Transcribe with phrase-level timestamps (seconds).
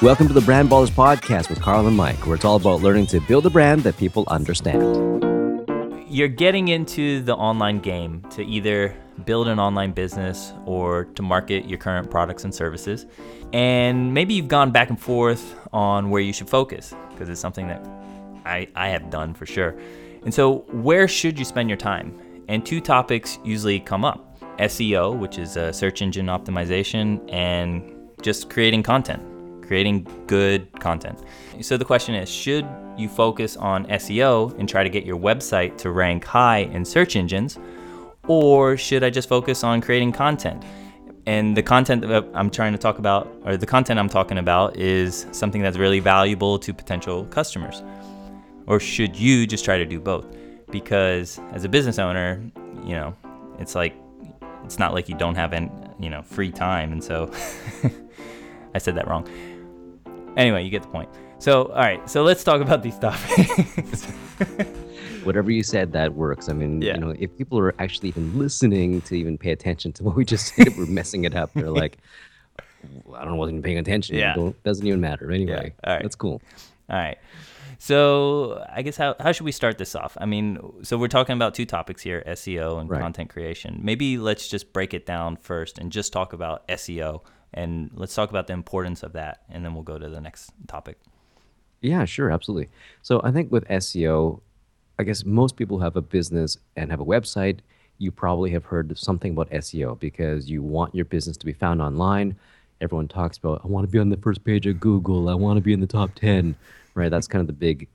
[0.00, 3.06] Welcome to the Brand Ballers Podcast with Carl and Mike, where it's all about learning
[3.06, 4.80] to build a brand that people understand.
[6.08, 11.68] You're getting into the online game to either build an online business or to market
[11.68, 13.06] your current products and services.
[13.52, 17.66] And maybe you've gone back and forth on where you should focus because it's something
[17.66, 17.84] that
[18.44, 19.76] I, I have done for sure.
[20.22, 22.16] And so, where should you spend your time?
[22.46, 27.82] And two topics usually come up SEO, which is uh, search engine optimization, and
[28.22, 29.27] just creating content
[29.68, 31.22] creating good content.
[31.60, 32.66] So the question is should
[32.96, 37.14] you focus on SEO and try to get your website to rank high in search
[37.14, 37.58] engines,
[38.26, 40.64] or should I just focus on creating content?
[41.26, 44.76] And the content that I'm trying to talk about, or the content I'm talking about,
[44.78, 47.82] is something that's really valuable to potential customers.
[48.66, 50.24] Or should you just try to do both?
[50.70, 52.42] Because as a business owner,
[52.82, 53.14] you know,
[53.58, 53.94] it's like,
[54.64, 56.92] it's not like you don't have any, you know, free time.
[56.92, 57.30] And so
[58.74, 59.28] I said that wrong.
[60.38, 61.10] Anyway, you get the point.
[61.38, 62.08] So, all right.
[62.08, 64.04] So let's talk about these topics.
[65.24, 66.48] Whatever you said, that works.
[66.48, 66.94] I mean, Yeah.
[66.94, 70.24] you know, if people are actually even listening to even pay attention to what we
[70.24, 71.50] just said, we're messing it up.
[71.54, 71.98] They're like,
[73.12, 74.16] I don't know, wasn't even paying attention.
[74.16, 74.34] Yeah.
[74.34, 75.30] Don't, doesn't even matter.
[75.30, 76.02] Anyway, all right.
[76.02, 76.40] that's cool.
[76.88, 77.18] All right.
[77.80, 80.16] So I guess how, how should we start this off?
[80.20, 83.00] I mean, so we're talking about two topics here, SEO and Right.
[83.00, 83.80] content creation.
[83.82, 87.22] Maybe let's just break it down first and just talk about SEO
[87.54, 90.50] and let's talk about the importance of that and then we'll go to the next
[90.66, 90.98] topic.
[91.80, 92.68] Yeah, sure, absolutely.
[93.02, 94.40] So I think with SEO,
[94.98, 97.60] I guess most people have a business and have a website.
[97.98, 101.80] You probably have heard something about SEO because you want your business to be found
[101.80, 102.36] online.
[102.80, 105.28] Everyone talks about, I want to be on the first page of Google.
[105.28, 106.54] I want to be in the top 10,
[106.94, 107.10] right?
[107.10, 107.88] That's kind of the big,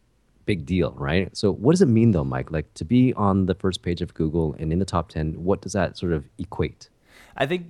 [0.46, 1.36] big deal, right?
[1.36, 2.52] So what does it mean though, Mike?
[2.52, 5.62] Like to be on the first page of Google and in the top 10, what
[5.62, 6.90] does that sort of equate?
[7.36, 7.68] I think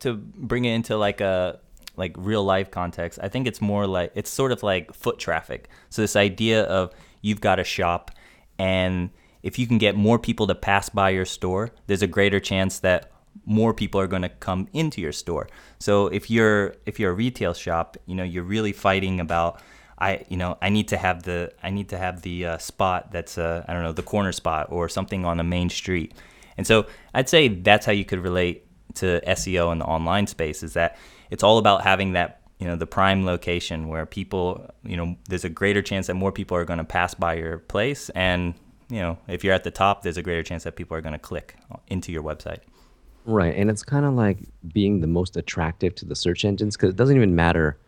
[0.00, 1.60] to bring it into like a
[1.96, 5.68] like real life context, I think it's more like it's sort of like foot traffic.
[5.90, 8.10] So this idea of you've got a shop
[8.58, 9.10] and
[9.42, 12.78] if you can get more people to pass by your store, there's a greater chance
[12.80, 13.10] that
[13.44, 15.48] more people are going to come into your store.
[15.78, 19.60] So if you're if you're a retail shop, you know, you're really fighting about
[19.98, 23.10] I you know, I need to have the I need to have the uh, spot
[23.12, 26.14] that's uh, I don't know, the corner spot or something on the main street.
[26.56, 30.62] And so I'd say that's how you could relate to SEO in the online space
[30.62, 30.96] is that
[31.30, 35.44] it's all about having that you know the prime location where people you know there's
[35.44, 38.54] a greater chance that more people are going to pass by your place and
[38.88, 41.12] you know if you're at the top there's a greater chance that people are going
[41.12, 41.56] to click
[41.88, 42.60] into your website
[43.24, 44.38] Right, and it's kind of like
[44.72, 47.78] being the most attractive to the search engines because it doesn't even matter,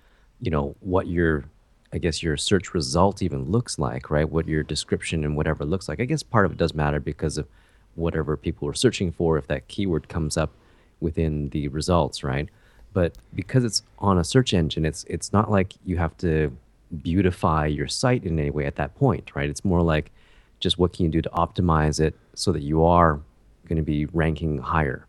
[0.40, 1.44] you know, what your,
[1.92, 4.28] I guess your search result even looks like, right?
[4.28, 5.98] What your description and whatever looks like.
[5.98, 7.48] I guess part of it does matter because of
[7.96, 10.52] whatever people are searching for, if that keyword comes up
[11.00, 12.48] within the results, right?
[12.92, 16.56] But because it's on a search engine, it's it's not like you have to
[17.02, 19.50] beautify your site in any way at that point, right?
[19.50, 20.12] It's more like
[20.60, 23.20] just what can you do to optimize it so that you are
[23.68, 25.06] going to be ranking higher,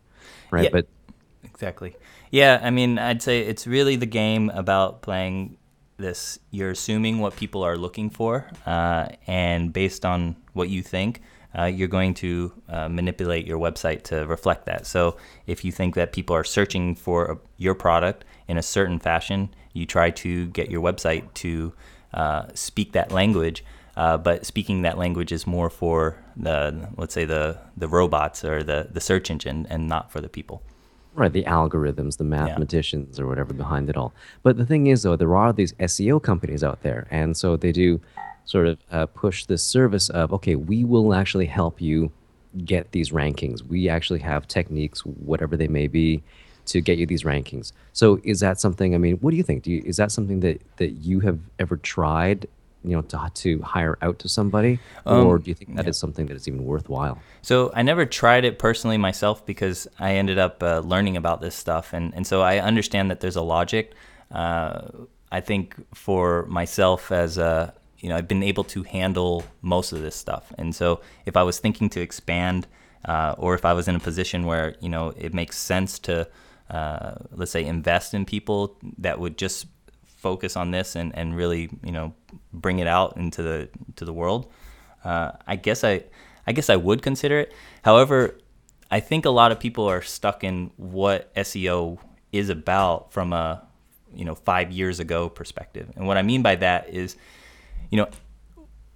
[0.50, 0.64] right?
[0.64, 0.70] Yeah.
[0.72, 0.86] But
[1.44, 1.96] Exactly.
[2.30, 5.56] Yeah, I mean, I'd say it's really the game about playing
[5.96, 6.38] this.
[6.50, 11.22] You're assuming what people are looking for, uh, and based on what you think,
[11.58, 14.86] uh, you're going to uh, manipulate your website to reflect that.
[14.86, 18.98] So if you think that people are searching for a, your product in a certain
[18.98, 21.72] fashion, you try to get your website to
[22.14, 23.64] uh, speak that language.
[23.96, 28.62] Uh, but speaking that language is more for the, let's say the the robots or
[28.62, 30.62] the the search engine, and not for the people.
[31.14, 34.12] Right, the algorithms, the mathematicians, or whatever behind it all.
[34.42, 37.72] But the thing is, though, there are these SEO companies out there, and so they
[37.72, 38.02] do
[38.46, 42.10] sort of uh, push this service of, okay, we will actually help you
[42.64, 43.62] get these rankings.
[43.62, 46.22] We actually have techniques, whatever they may be,
[46.66, 47.72] to get you these rankings.
[47.92, 48.94] So, is that something?
[48.94, 49.64] I mean, what do you think?
[49.64, 52.48] Do you, is that something that that you have ever tried?
[52.84, 56.26] You know, to to hire out to somebody, or do you think that is something
[56.26, 57.18] that is even worthwhile?
[57.42, 61.56] So I never tried it personally myself because I ended up uh, learning about this
[61.56, 63.92] stuff, and and so I understand that there's a logic.
[64.30, 64.82] Uh,
[65.32, 67.74] I think for myself as a
[68.06, 71.42] you know I've been able to handle most of this stuff, and so if I
[71.42, 72.68] was thinking to expand,
[73.04, 76.28] uh, or if I was in a position where you know it makes sense to
[76.70, 79.66] uh, let's say invest in people that would just
[80.04, 82.14] focus on this and, and really you know
[82.52, 84.52] bring it out into the to the world
[85.04, 86.04] uh, I guess I
[86.46, 87.52] I guess I would consider it.
[87.82, 88.38] However
[88.88, 91.98] I think a lot of people are stuck in what SEO
[92.30, 93.66] is about from a
[94.14, 95.90] you know five years ago perspective.
[95.96, 97.16] And what I mean by that is
[97.90, 98.08] you know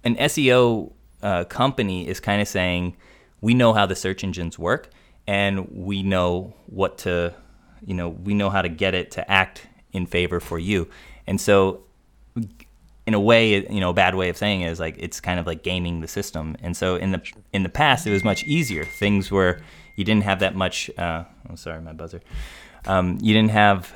[0.03, 0.91] an SEO
[1.21, 2.95] uh, company is kind of saying
[3.41, 4.89] we know how the search engines work
[5.27, 7.33] and we know what to
[7.85, 10.89] you know we know how to get it to act in favor for you
[11.27, 11.83] And so,
[13.05, 15.39] in a way, you know, a bad way of saying it is like it's kind
[15.39, 16.55] of like gaming the system.
[16.61, 17.21] And so in the
[17.53, 18.83] in the past, it was much easier.
[18.85, 19.59] Things were
[19.95, 20.89] you didn't have that much.
[20.97, 22.21] Uh, oh, sorry, my buzzer.
[22.85, 23.93] Um, you didn't have,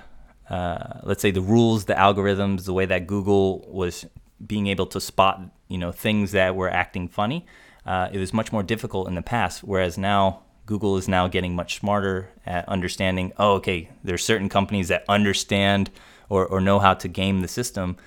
[0.50, 4.06] uh, let's say, the rules, the algorithms, the way that Google was
[4.46, 7.46] being able to spot, you know, things that were acting funny.
[7.86, 9.64] Uh, it was much more difficult in the past.
[9.64, 13.32] Whereas now, Google is now getting much smarter at understanding.
[13.38, 15.92] Oh, okay, there's certain companies that understand
[16.30, 17.98] or, or know how to game the system.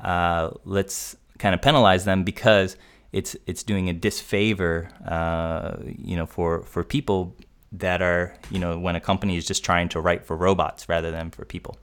[0.00, 2.76] Uh, let's kind of penalize them because
[3.12, 7.36] it's it's doing a disfavor, uh, you know, for for people
[7.72, 11.10] that are, you know, when a company is just trying to write for robots rather
[11.10, 11.76] than for people.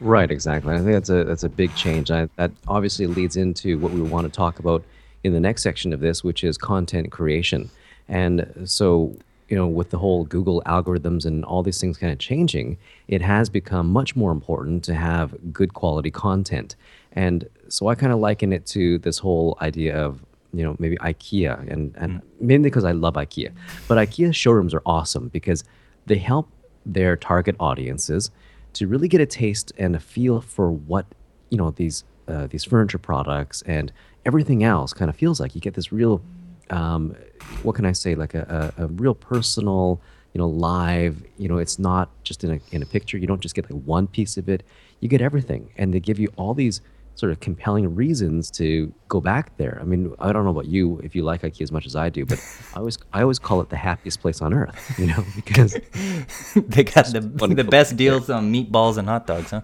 [0.00, 0.74] Right, exactly.
[0.74, 2.10] I think that's a that's a big change.
[2.10, 4.84] I, that obviously leads into what we want to talk about
[5.22, 7.70] in the next section of this, which is content creation.
[8.08, 9.16] And so,
[9.48, 12.76] you know, with the whole Google algorithms and all these things kind of changing,
[13.08, 16.76] it has become much more important to have good quality content.
[17.12, 20.20] And so I kind of liken it to this whole idea of
[20.52, 22.22] you know maybe IKEA and and mm.
[22.40, 23.52] mainly because I love IKEA,
[23.88, 25.64] but IKEA showrooms are awesome because
[26.06, 26.48] they help
[26.84, 28.30] their target audiences
[28.74, 31.06] to really get a taste and a feel for what
[31.50, 33.92] you know these uh, these furniture products and
[34.24, 35.54] everything else kind of feels like.
[35.54, 36.22] You get this real
[36.70, 37.14] um,
[37.62, 40.00] what can I say like a, a, a real personal
[40.32, 43.40] you know live you know it's not just in a in a picture you don't
[43.40, 44.62] just get like one piece of it
[45.00, 46.80] you get everything and they give you all these
[47.16, 49.78] sort of compelling reasons to go back there.
[49.80, 52.08] I mean, I don't know about you if you like IKEA as much as I
[52.08, 52.40] do, but
[52.74, 55.72] I always I always call it the happiest place on earth, you know, because
[56.56, 59.60] they got the the best deals on meatballs and hot dogs, huh?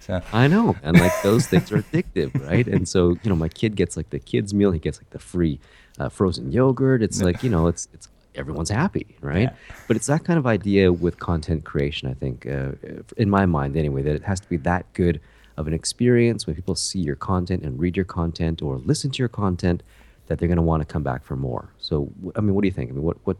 [0.00, 2.66] So I know, and like those things are addictive, right?
[2.66, 5.18] And so you know, my kid gets like the kids meal, he gets like the
[5.18, 5.58] free
[5.98, 7.02] uh, frozen yogurt.
[7.02, 9.50] It's like you know, it's it's everyone's happy, right?
[9.50, 9.54] Yeah.
[9.88, 12.08] But it's that kind of idea with content creation.
[12.08, 12.72] I think, uh,
[13.16, 15.20] in my mind, anyway, that it has to be that good
[15.56, 19.18] of an experience when people see your content and read your content or listen to
[19.18, 19.82] your content
[20.26, 21.72] that they're going to want to come back for more.
[21.78, 22.90] So, I mean, what do you think?
[22.90, 23.36] I mean, what, what,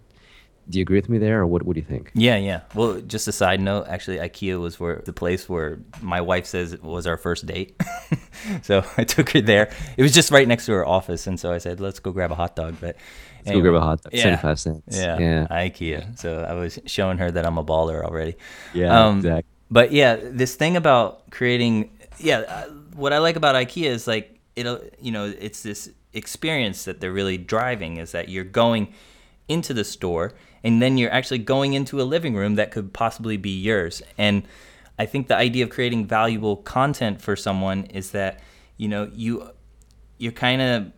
[0.69, 2.11] do you agree with me there or what, what do you think?
[2.15, 2.61] Yeah, yeah.
[2.75, 6.73] Well, just a side note, actually, IKEA was where the place where my wife says
[6.73, 7.81] it was our first date.
[8.63, 9.73] so I took her there.
[9.97, 11.27] It was just right next to her office.
[11.27, 12.77] And so I said, let's go grab a hot dog.
[12.81, 12.97] But
[13.39, 14.13] Let's anyway, go grab a hot dog.
[14.13, 14.23] Yeah.
[14.23, 14.97] 75 cents.
[14.97, 15.19] Yeah.
[15.19, 15.47] yeah.
[15.51, 16.19] IKEA.
[16.19, 18.37] So I was showing her that I'm a baller already.
[18.73, 19.49] Yeah, um, exactly.
[19.69, 22.65] But yeah, this thing about creating yeah, uh,
[22.95, 27.13] what I like about IKEA is like it'll you know it's this experience that they're
[27.13, 28.93] really driving is that you're going
[29.49, 33.37] into the store and then you're actually going into a living room that could possibly
[33.37, 34.03] be yours.
[34.19, 34.45] And
[34.99, 38.41] i think the idea of creating valuable content for someone is that
[38.77, 39.51] you know you
[40.19, 40.93] you're kind of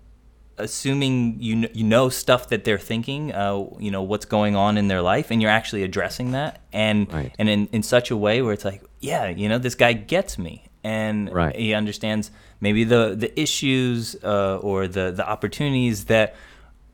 [0.59, 4.89] assuming you you know stuff that they're thinking uh, you know what's going on in
[4.89, 6.61] their life and you're actually addressing that.
[6.73, 7.35] And right.
[7.39, 10.39] and in, in such a way where it's like yeah you know this guy gets
[10.39, 11.57] me and right.
[11.57, 16.37] he understands maybe the the issues uh, or the the opportunities that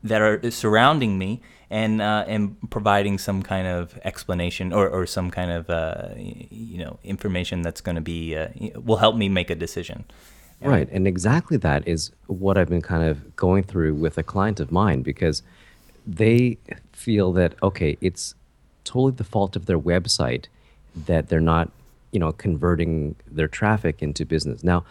[0.03, 5.29] that are surrounding me and uh, and providing some kind of explanation or, or some
[5.29, 8.47] kind of uh, you know information that's going to be uh,
[8.79, 10.05] will help me make a decision.
[10.63, 14.59] Right, and exactly that is what I've been kind of going through with a client
[14.59, 15.41] of mine because
[16.05, 16.59] they
[16.93, 18.35] feel that okay, it's
[18.83, 20.45] totally the fault of their website
[21.07, 21.71] that they're not
[22.11, 24.63] you know, converting their traffic into business.
[24.63, 24.83] Now,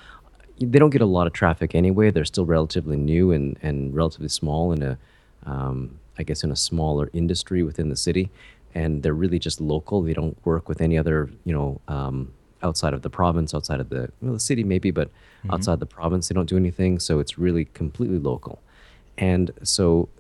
[0.59, 2.11] they don't get a lot of traffic anyway.
[2.11, 4.99] They're still relatively new and, and relatively small in a,
[5.47, 8.31] um, I guess, in a smaller industry within the city,
[8.75, 10.03] and they're really just local.
[10.03, 13.89] They don't work with any other, you know, um, outside of the province, outside of
[13.89, 15.53] the well, the city maybe, but mm-hmm.
[15.53, 16.99] outside the province, they don't do anything.
[16.99, 18.61] So it's really completely local,
[19.17, 20.11] and so,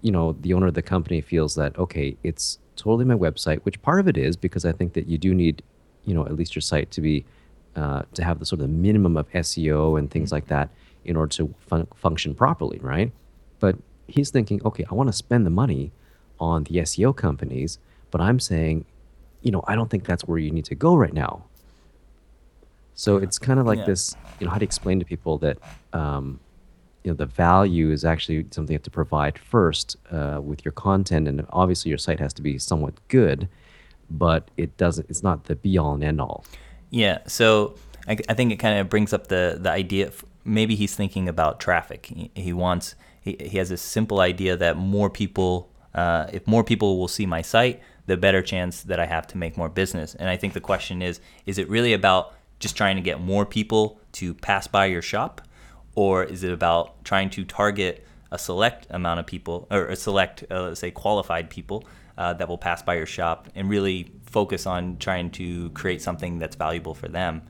[0.00, 3.80] you know, the owner of the company feels that okay, it's totally my website, which
[3.82, 5.62] part of it is because I think that you do need
[6.04, 7.24] you know at least your site to be
[7.76, 10.70] uh, to have the sort of the minimum of SEO and things like that
[11.04, 13.12] in order to fun- function properly, right?
[13.58, 13.76] But
[14.06, 15.92] he's thinking, okay, I want to spend the money
[16.38, 17.78] on the SEO companies,
[18.10, 18.84] but I'm saying,
[19.42, 21.44] you know, I don't think that's where you need to go right now.
[22.94, 23.86] So it's kind of like yeah.
[23.86, 25.58] this, you know, how to explain to people that,
[25.92, 26.40] um,
[27.04, 30.72] you know, the value is actually something you have to provide first uh, with your
[30.72, 33.48] content, and obviously your site has to be somewhat good
[34.10, 35.08] but it doesn't.
[35.08, 36.44] It's not the be all and end all.
[36.90, 37.18] Yeah.
[37.26, 37.76] So
[38.08, 40.12] I, I think it kind of brings up the the idea.
[40.44, 42.06] Maybe he's thinking about traffic.
[42.06, 42.94] He, he wants.
[43.20, 47.26] He, he has a simple idea that more people, uh, if more people will see
[47.26, 50.14] my site, the better chance that I have to make more business.
[50.14, 53.46] And I think the question is: Is it really about just trying to get more
[53.46, 55.42] people to pass by your shop,
[55.94, 60.44] or is it about trying to target a select amount of people or a select,
[60.50, 61.84] uh, say, qualified people
[62.20, 66.38] uh, that will pass by your shop and really focus on trying to create something
[66.38, 67.40] that's valuable for them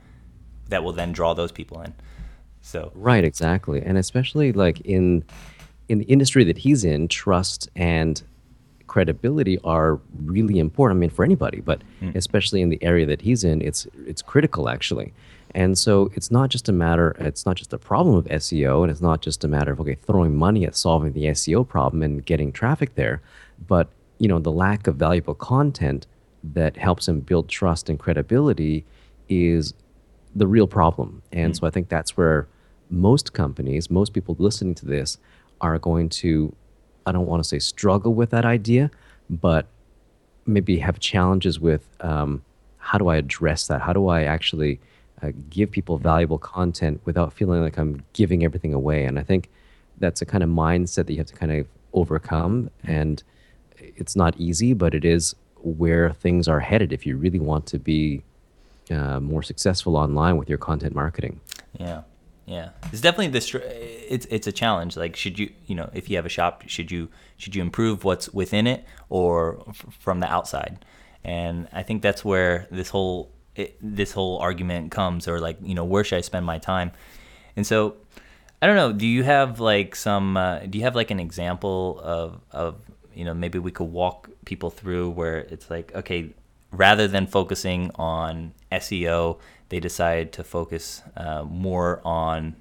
[0.68, 1.92] that will then draw those people in.
[2.62, 3.82] So Right, exactly.
[3.82, 5.24] And especially like in
[5.88, 8.22] in the industry that he's in, trust and
[8.86, 10.98] credibility are really important.
[10.98, 11.82] I mean, for anybody, but
[12.14, 15.12] especially in the area that he's in, it's it's critical actually.
[15.52, 18.90] And so it's not just a matter, it's not just a problem of SEO, and
[18.92, 22.24] it's not just a matter of okay throwing money at solving the SEO problem and
[22.24, 23.20] getting traffic there,
[23.66, 23.88] but
[24.20, 26.06] you know the lack of valuable content
[26.44, 28.84] that helps them build trust and credibility
[29.28, 29.74] is
[30.34, 31.22] the real problem.
[31.32, 32.46] And so I think that's where
[32.88, 35.18] most companies, most people listening to this
[35.60, 36.54] are going to,
[37.06, 38.90] I don't want to say struggle with that idea,
[39.28, 39.66] but
[40.46, 42.42] maybe have challenges with um,
[42.78, 43.80] how do I address that?
[43.80, 44.80] How do I actually
[45.22, 49.04] uh, give people valuable content without feeling like I'm giving everything away?
[49.04, 49.50] And I think
[49.98, 52.70] that's a kind of mindset that you have to kind of overcome.
[52.84, 53.22] And
[53.80, 57.78] it's not easy, but it is where things are headed if you really want to
[57.78, 58.22] be
[58.90, 61.40] uh, more successful online with your content marketing.
[61.78, 62.02] Yeah,
[62.46, 62.70] yeah.
[62.92, 63.54] It's definitely this.
[63.54, 64.96] It's it's a challenge.
[64.96, 68.04] Like, should you you know if you have a shop, should you should you improve
[68.04, 70.84] what's within it or f- from the outside?
[71.22, 75.74] And I think that's where this whole it, this whole argument comes, or like you
[75.74, 76.92] know where should I spend my time?
[77.56, 77.96] And so
[78.62, 78.92] I don't know.
[78.92, 80.36] Do you have like some?
[80.36, 82.76] Uh, do you have like an example of of
[83.14, 86.30] you know maybe we could walk people through where it's like okay,
[86.72, 89.38] rather than focusing on SEO,
[89.68, 92.56] they decide to focus uh, more on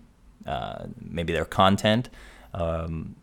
[0.45, 2.09] uh, maybe their content.
[2.53, 3.15] Um,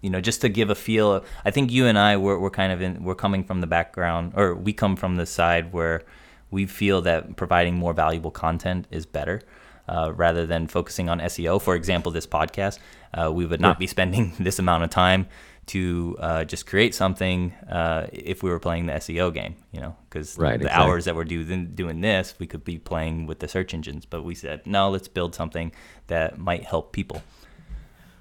[0.00, 1.24] you know, just to give a feel.
[1.44, 3.04] I think you and I we're, we're kind of in.
[3.04, 6.02] We're coming from the background, or we come from the side where
[6.50, 9.40] we feel that providing more valuable content is better.
[9.88, 12.78] Uh, rather than focusing on SEO, for example, this podcast,
[13.14, 15.26] uh, we would not be spending this amount of time
[15.66, 19.96] to uh, just create something uh, if we were playing the SEO game, you know,
[20.08, 20.84] because Right, the exactly.
[20.84, 24.04] hours that we're doing doing this, we could be playing with the search engines.
[24.04, 25.72] But we said, no, let's build something
[26.08, 27.22] that might help people.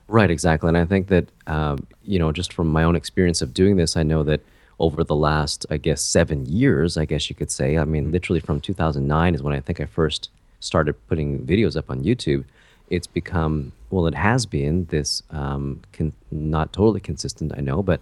[0.08, 0.68] Right, exactly.
[0.68, 3.96] And I think that, um, you know, just from my own experience of doing this,
[3.96, 4.42] I know that
[4.78, 8.40] over the last, I guess, seven years, I guess you could say, I mean, literally
[8.40, 10.30] from 2009 is when I think I first
[10.60, 12.44] started putting videos up on YouTube.
[12.90, 18.02] It's become, well, it has been this, um, con- not totally consistent, I know, but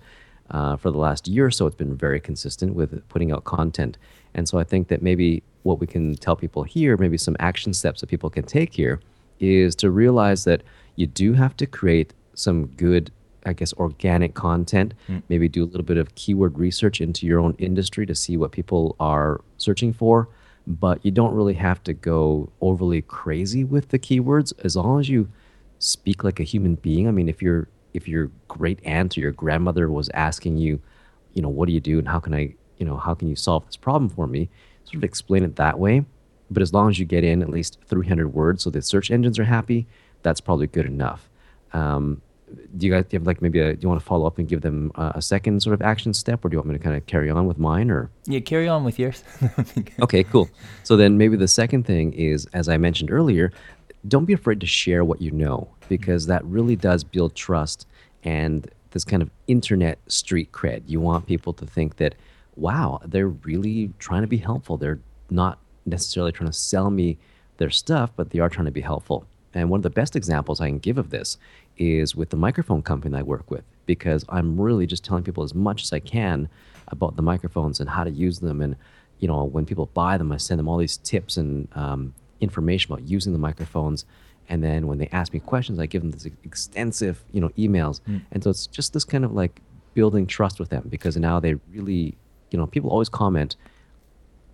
[0.51, 3.97] uh, for the last year or so, it's been very consistent with putting out content.
[4.33, 7.73] And so I think that maybe what we can tell people here, maybe some action
[7.73, 8.99] steps that people can take here,
[9.39, 10.63] is to realize that
[10.95, 13.11] you do have to create some good,
[13.45, 14.93] I guess, organic content.
[15.29, 18.51] Maybe do a little bit of keyword research into your own industry to see what
[18.51, 20.27] people are searching for.
[20.67, 25.09] But you don't really have to go overly crazy with the keywords as long as
[25.09, 25.29] you
[25.79, 27.07] speak like a human being.
[27.07, 30.79] I mean, if your if your great aunt or your grandmother was asking you,
[31.33, 33.35] you know, what do you do and how can I, you know, how can you
[33.35, 34.49] solve this problem for me?
[34.83, 36.05] Sort of explain it that way.
[36.51, 39.39] But as long as you get in at least 300 words so the search engines
[39.39, 39.87] are happy,
[40.21, 41.29] that's probably good enough.
[41.73, 42.21] Um,
[42.77, 44.37] do you guys do you have like maybe a, do you want to follow up
[44.37, 46.77] and give them a, a second sort of action step, or do you want me
[46.77, 48.09] to kind of carry on with mine, or?
[48.25, 49.23] Yeah, carry on with yours.
[50.01, 50.49] Okay, cool.
[50.83, 53.51] So then maybe the second thing is, as I mentioned earlier,
[54.07, 57.87] don't be afraid to share what you know because that really does build trust
[58.23, 60.83] and this kind of internet street cred.
[60.87, 62.15] You want people to think that,
[62.55, 64.77] wow, they're really trying to be helpful.
[64.77, 67.17] They're not necessarily trying to sell me
[67.57, 69.25] their stuff, but they are trying to be helpful.
[69.53, 71.37] And one of the best examples I can give of this
[71.77, 75.55] is with the microphone company I work with, because I'm really just telling people as
[75.55, 76.49] much as I can
[76.87, 78.61] about the microphones and how to use them.
[78.61, 78.75] And,
[79.19, 82.93] you know, when people buy them, I send them all these tips and um, information
[82.93, 84.05] about using the microphones.
[84.47, 88.01] And then when they ask me questions, I give them this extensive, you know, emails.
[88.31, 89.61] And so it's just this kind of like
[89.93, 92.15] building trust with them because now they really,
[92.51, 93.55] you know, people always comment,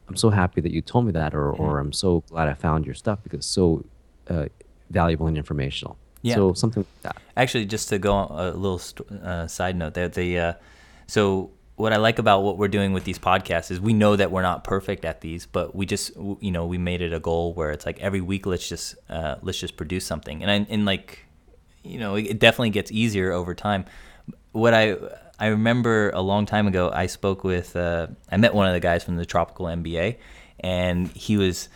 [0.07, 2.85] I'm so happy that you told me that, or, or I'm so glad I found
[2.85, 3.85] your stuff because it's so
[4.29, 4.45] uh,
[4.89, 5.97] valuable and informational.
[6.21, 6.35] Yeah.
[6.35, 7.21] So something like that.
[7.37, 10.53] Actually, just to go on a little st- uh, side note there, the uh,
[11.07, 14.31] so what I like about what we're doing with these podcasts is we know that
[14.31, 17.53] we're not perfect at these, but we just you know we made it a goal
[17.53, 20.85] where it's like every week let's just uh, let's just produce something, and I, and
[20.85, 21.25] like
[21.83, 23.85] you know it definitely gets easier over time.
[24.53, 24.95] What I
[25.37, 28.79] I remember a long time ago, I spoke with uh, I met one of the
[28.79, 30.17] guys from the Tropical MBA,
[30.61, 31.69] and he was.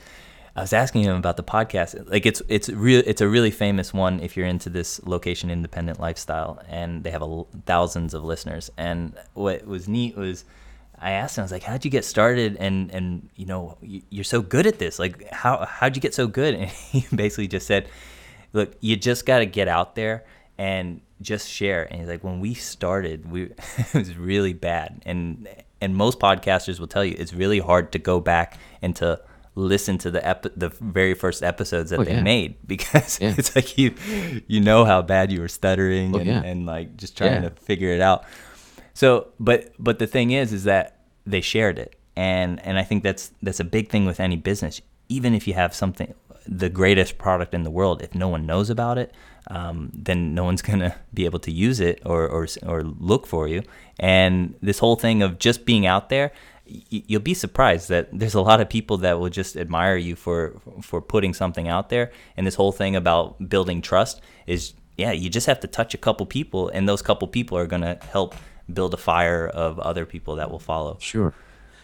[0.60, 2.10] I was asking him about the podcast.
[2.10, 6.00] Like it's it's real it's a really famous one if you're into this location independent
[6.00, 8.70] lifestyle, and they have a, thousands of listeners.
[8.78, 10.44] And what was neat was
[11.00, 14.02] I asked him, I was like, "How'd you get started?" And and you know, you-
[14.10, 15.00] you're so good at this.
[15.00, 16.54] Like, how how'd you get so good?
[16.60, 17.88] And he basically just said,
[18.52, 20.26] "Look, you just got to get out there
[20.58, 23.44] and just share." And he's like, "When we started, we
[23.78, 25.48] it was really bad." And
[25.80, 29.22] and most podcasters will tell you it's really hard to go back and to
[29.60, 32.22] listen to the ep- the very first episodes that Oh, they yeah.
[32.24, 33.36] made because Yeah.
[33.38, 33.94] it's like you
[34.48, 36.42] you know how bad you were stuttering Oh, and, yeah.
[36.50, 38.24] and like just trying to figure it out.
[38.94, 40.86] So, but but the thing is, is that
[41.26, 44.82] they shared it, and and I think that's that's a big thing with any business.
[45.10, 46.14] Even if you have something,
[46.48, 49.14] the greatest product in the world, if no one knows about it,
[49.48, 53.48] um, then no one's gonna be able to use it or or or look for
[53.48, 53.62] you.
[54.00, 56.32] And this whole thing of just being out there,
[56.90, 60.60] you'll be surprised that there's a lot of people that will just admire you for
[60.82, 62.12] for putting something out there.
[62.38, 65.98] And this whole thing about building trust is yeah, you just have to touch a
[65.98, 68.36] couple people, and those couple people are gonna help
[68.72, 70.98] build a fire of other people that will follow.
[71.00, 71.34] Sure.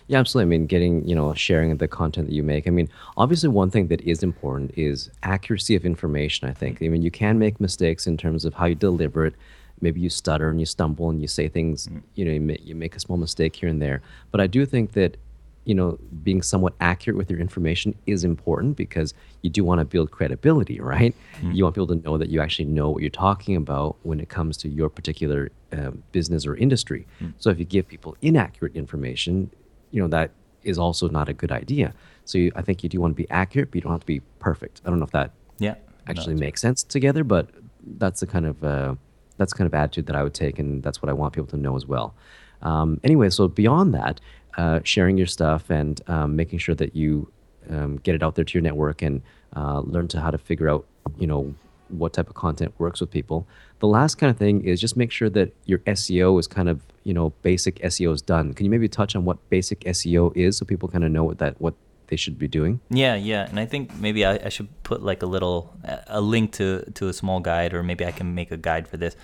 [0.07, 0.55] Yeah, absolutely.
[0.55, 2.67] I mean, getting, you know, sharing the content that you make.
[2.67, 6.83] I mean, obviously, one thing that is important is accuracy of information, I think.
[6.83, 9.33] I mean, you can make mistakes in terms of how you deliver it.
[9.81, 12.75] Maybe you stutter and you stumble and you say things, you know, you make, you
[12.75, 14.01] make a small mistake here and there.
[14.31, 15.17] But I do think that,
[15.65, 19.85] you know, being somewhat accurate with your information is important because you do want to
[19.85, 21.13] build credibility, right?
[21.41, 24.29] You want people to know that you actually know what you're talking about when it
[24.29, 27.05] comes to your particular um, business or industry.
[27.39, 29.51] So if you give people inaccurate information,
[29.91, 30.31] you know that
[30.63, 31.93] is also not a good idea.
[32.25, 34.05] So you, I think you do want to be accurate, but you don't have to
[34.07, 34.81] be perfect.
[34.85, 35.75] I don't know if that Yeah.
[36.07, 37.49] actually makes sense together, but
[37.97, 38.95] that's the kind of uh,
[39.37, 41.57] that's kind of attitude that I would take, and that's what I want people to
[41.57, 42.13] know as well.
[42.61, 44.19] Um, anyway, so beyond that,
[44.57, 47.31] uh, sharing your stuff and um, making sure that you
[47.69, 49.21] um, get it out there to your network and
[49.55, 50.85] uh, learn to how to figure out,
[51.17, 51.53] you know,
[51.89, 53.47] what type of content works with people.
[53.79, 56.81] The last kind of thing is just make sure that your SEO is kind of,
[57.03, 58.53] you know, basic SEO is done.
[58.53, 61.37] Can you maybe touch on what basic SEO is so people kind of know what
[61.39, 61.75] that what
[62.07, 62.79] they should be doing?
[62.89, 65.75] Yeah, yeah, and I think maybe I, I should put like a little
[66.07, 68.97] a link to to a small guide, or maybe I can make a guide for
[68.97, 69.15] this.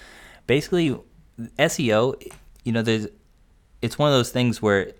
[0.47, 0.97] Basically,
[1.59, 2.31] SEO,
[2.63, 3.07] you know, there's
[3.81, 4.91] it's one of those things where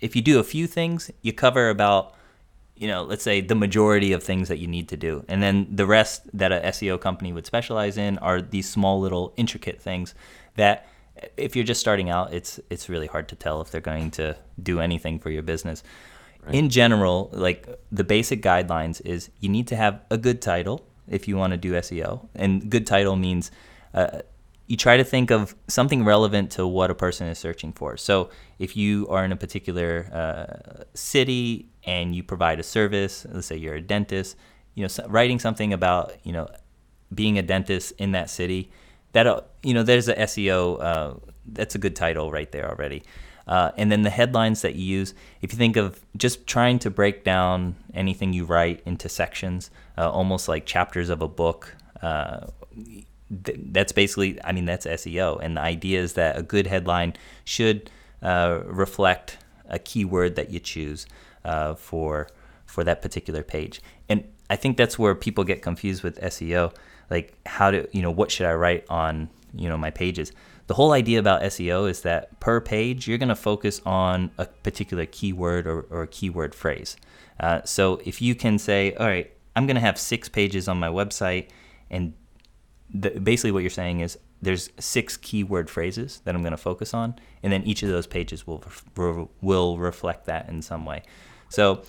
[0.00, 2.14] if you do a few things, you cover about
[2.78, 5.24] you know, let's say the majority of things that you need to do.
[5.26, 9.34] And then the rest that a SEO company would specialize in are these small little
[9.36, 10.14] intricate things
[10.54, 10.86] that
[11.36, 14.36] if you're just starting out, it's it's really hard to tell if they're going to
[14.62, 15.82] do anything for your business.
[16.50, 21.28] In general, like the basic guidelines is you need to have a good title if
[21.28, 22.28] you want to do SEO.
[22.34, 23.50] And good title means
[23.92, 24.20] uh,
[24.66, 27.96] you try to think of something relevant to what a person is searching for.
[27.96, 33.46] So if you are in a particular uh, city and you provide a service, let's
[33.46, 34.36] say you're a dentist,
[34.74, 36.48] you know, writing something about you know
[37.12, 38.70] being a dentist in that city,
[39.12, 40.82] that uh, you know, there's a SEO.
[40.82, 41.14] Uh,
[41.50, 43.02] that's a good title right there already.
[43.48, 46.90] Uh, and then the headlines that you use, if you think of just trying to
[46.90, 52.46] break down anything you write into sections, uh, almost like chapters of a book, uh,
[53.44, 55.40] th- that's basically, I mean, that's SEO.
[55.42, 57.90] And the idea is that a good headline should
[58.22, 61.06] uh, reflect a keyword that you choose
[61.44, 62.28] uh, for
[62.66, 63.80] for that particular page.
[64.10, 66.74] And I think that's where people get confused with SEO.
[67.08, 70.32] Like, how to, you know, what should I write on, you know, my pages?
[70.68, 74.44] The whole idea about SEO is that per page, you're going to focus on a
[74.44, 76.96] particular keyword or, or keyword phrase.
[77.40, 80.78] Uh, so if you can say, all right, I'm going to have six pages on
[80.78, 81.48] my website,
[81.90, 82.12] and
[82.92, 86.92] the, basically what you're saying is there's six keyword phrases that I'm going to focus
[86.92, 88.62] on, and then each of those pages will
[89.40, 91.02] will reflect that in some way.
[91.48, 91.82] So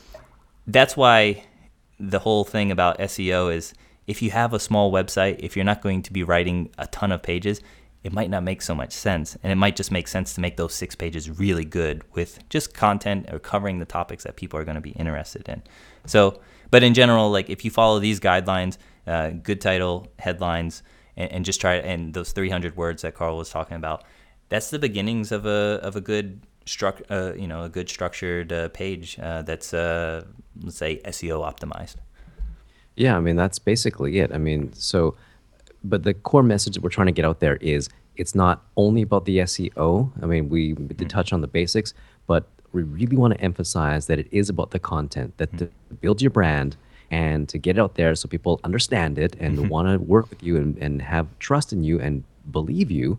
[0.67, 1.43] that's why
[1.99, 3.73] the whole thing about SEO is
[4.07, 7.11] if you have a small website, if you're not going to be writing a ton
[7.11, 7.61] of pages,
[8.03, 9.38] it might not make so much sense.
[9.43, 12.73] And it might just make sense to make those six pages really good with just
[12.73, 15.62] content or covering the topics that people are going to be interested in.
[16.05, 16.39] So,
[16.71, 20.81] but in general, like if you follow these guidelines, uh, good title, headlines,
[21.17, 24.03] and, and just try and those 300 words that Carl was talking about,
[24.47, 28.53] that's the beginnings of a of a good struct, uh, you know, a good structured
[28.53, 30.23] uh, page uh, that's uh,
[30.62, 31.95] let's say SEO optimized.
[32.95, 34.31] Yeah, I mean that's basically it.
[34.33, 35.15] I mean, so
[35.83, 39.01] but the core message that we're trying to get out there is it's not only
[39.01, 40.11] about the SEO.
[40.21, 41.07] I mean, we did mm-hmm.
[41.07, 41.93] touch on the basics,
[42.27, 45.65] but we really want to emphasize that it is about the content that mm-hmm.
[45.65, 46.75] to build your brand
[47.11, 49.69] and to get it out there so people understand it and mm-hmm.
[49.69, 53.17] want to work with you and, and have trust in you and believe you,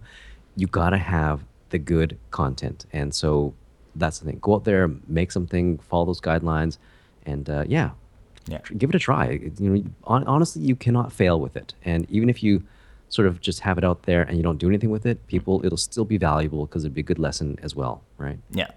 [0.57, 2.87] you got to have the good content.
[2.93, 3.55] And so
[3.97, 4.39] that's the thing.
[4.41, 6.79] Go out there, make something, follow those guidelines,
[7.27, 7.91] and uh, yeah,
[8.51, 8.59] Yeah.
[8.77, 9.41] give it a try.
[9.59, 11.75] You know, hon- honestly, you cannot fail with it.
[11.85, 12.63] And even if you
[13.09, 15.65] sort of just have it out there and you don't do anything with it, people,
[15.65, 18.39] it'll still be valuable because it'd be a good lesson as well, right?
[18.51, 18.71] Yeah.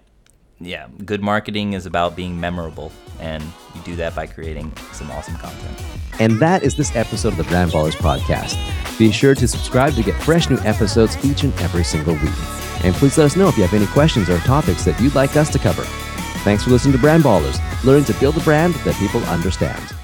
[0.60, 0.86] Yeah.
[1.04, 3.42] Good marketing is about being memorable, and
[3.74, 5.82] you do that by creating some awesome content.
[6.20, 8.56] And that is this episode of the Brand Ballers podcast.
[8.98, 12.84] Be sure to subscribe to get fresh new episodes each and every single week.
[12.84, 15.36] And please let us know if you have any questions or topics that you'd like
[15.36, 15.82] us to cover.
[16.44, 17.58] Thanks for listening to Brand Ballers.
[17.84, 19.94] Learn to build a brand that people understand.